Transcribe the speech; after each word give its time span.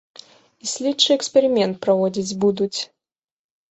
І 0.63 0.69
следчы 0.71 1.13
эксперымент 1.19 1.79
праводзіць 1.87 2.37
будуць. 2.45 2.77